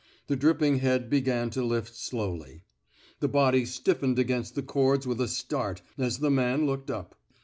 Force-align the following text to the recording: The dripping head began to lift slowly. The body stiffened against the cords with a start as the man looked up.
The 0.25 0.35
dripping 0.35 0.79
head 0.79 1.11
began 1.11 1.51
to 1.51 1.63
lift 1.63 1.95
slowly. 1.95 2.63
The 3.19 3.27
body 3.27 3.65
stiffened 3.67 4.17
against 4.17 4.55
the 4.55 4.63
cords 4.63 5.05
with 5.05 5.21
a 5.21 5.27
start 5.27 5.83
as 5.95 6.17
the 6.17 6.31
man 6.31 6.65
looked 6.65 6.89
up. 6.89 7.13